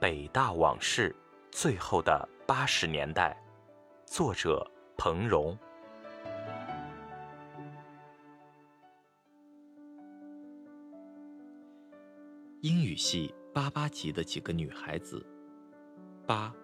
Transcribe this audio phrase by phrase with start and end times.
[0.00, 1.12] 北大往事：
[1.50, 3.36] 最后的八十年代》，
[4.12, 4.64] 作者
[4.96, 5.58] 彭荣。
[12.60, 15.26] 英语系八八级的几个女孩子，
[16.24, 16.54] 八。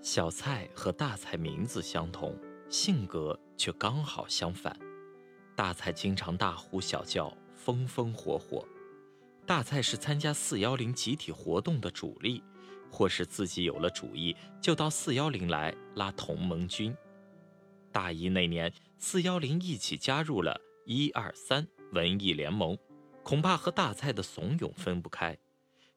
[0.00, 2.38] 小蔡和大蔡名字相同，
[2.68, 4.76] 性格却刚好相反。
[5.56, 8.64] 大蔡经常大呼小叫，风风火火。
[9.46, 12.42] 大蔡是参加四幺零集体活动的主力，
[12.90, 16.96] 或是自己有了主意，就到四幺零来拉同盟军。
[17.92, 22.78] 大一那年，四幺零一起加入了一二三文艺联盟，
[23.24, 25.36] 恐怕和大蔡的怂恿分不开。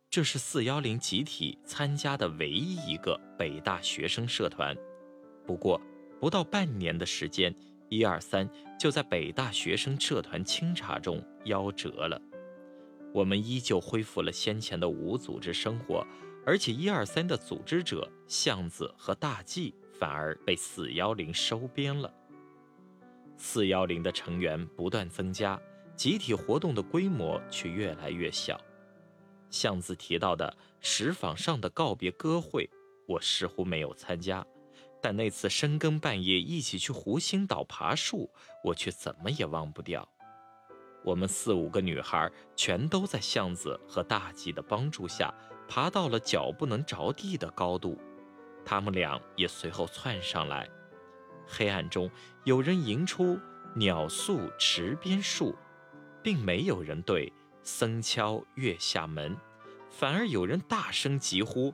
[0.10, 4.76] 这是四幺零集体参加的唯一一个北大学生社团。
[5.46, 5.80] 不过，
[6.20, 7.56] 不到半年的时间。
[7.90, 8.50] 一二三
[8.80, 12.20] 就在北大学生社团清查中夭折了。
[13.14, 16.06] 我们依旧恢复了先前的无组织生活，
[16.46, 22.12] 而且一二三的组织者巷子和大纪反而被四幺零收编了。
[23.38, 25.60] 四幺零的成员不断增加，
[25.96, 28.60] 集体活动的规模却越来越小。
[29.50, 32.68] 巷子提到的石坊上的告别歌会，
[33.08, 34.44] 我似乎没有参加。
[35.02, 38.32] 但那次深更半夜一起去湖心岛爬树，
[38.64, 40.08] 我却怎么也忘不掉。
[41.04, 45.34] 我们四五个女孩全都在巷子和大吉的帮助下
[45.68, 48.00] 爬到了脚不能着地的高度，
[48.64, 50.70] 他们俩也随后窜上来。
[51.46, 52.10] 黑暗中，
[52.46, 53.38] 有人吟出
[53.76, 55.54] “鸟宿池边树”，
[56.24, 57.32] 并没有人对
[57.64, 59.36] “僧敲月下门”，
[59.92, 61.74] 反而有人大声疾呼：“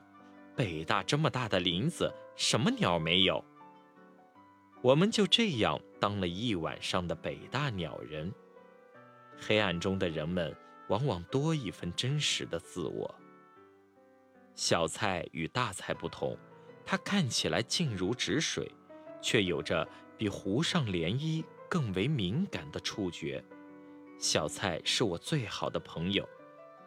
[0.56, 3.44] 北大这么大的林子！”什么鸟没有？
[4.82, 8.32] 我们就这样当了一晚上的北大鸟人。
[9.40, 10.54] 黑暗中的人们
[10.88, 13.12] 往往多一分真实的自我。
[14.54, 16.36] 小菜与大菜不同，
[16.84, 18.70] 它看起来静如止水，
[19.22, 23.42] 却有着比湖上涟漪更为敏感的触觉。
[24.18, 26.28] 小菜是我最好的朋友。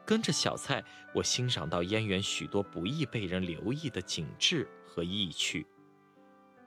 [0.06, 0.84] 跟着小菜，
[1.16, 5.66] 我欣赏到燕园许多不易被人留意的景致和意趣。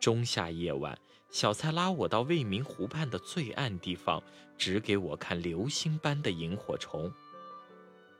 [0.00, 0.98] 中夏夜晚，
[1.30, 4.22] 小蔡拉我到未名湖畔的最暗地方，
[4.56, 7.12] 指给我看流星般的萤火虫。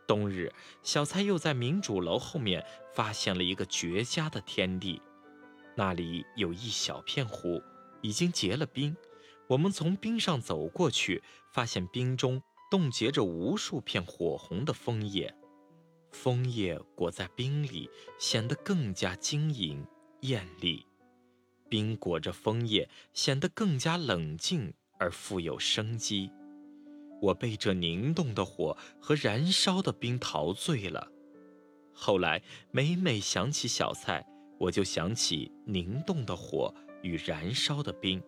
[0.06, 0.53] 冬日，
[0.83, 2.65] 小蔡又在民主楼后面
[2.95, 5.00] 发现了一个绝佳的天地，
[5.75, 7.62] 那里有一小片湖，
[8.03, 8.97] 已经结了冰。
[9.49, 11.22] 我们从冰上走过去，
[11.53, 12.43] 发现冰中。
[12.69, 15.33] 冻结着无数片火红的枫叶，
[16.11, 19.87] 枫叶裹在冰里，显得更加晶莹
[20.22, 20.84] 艳丽；
[21.69, 26.31] 冰裹着枫叶，显得更加冷静而富有生机。
[27.21, 31.10] 我被这凝冻的火和燃烧的冰陶醉了。
[31.93, 34.25] 后来每每想起小菜，
[34.59, 38.22] 我就想起凝冻的火与燃烧的冰。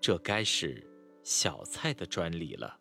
[0.00, 0.86] 这该是
[1.24, 2.78] 小菜的专利了。